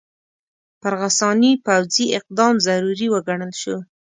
[0.81, 3.75] پر غساني پوځي اقدام ضروري وګڼل شو.